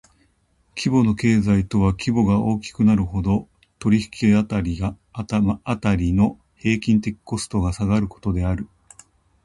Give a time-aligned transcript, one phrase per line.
[0.75, 4.75] 規模の経済とは規模が大きくなるほど、取引辺
[5.97, 8.67] りの平均的コストが下がることである。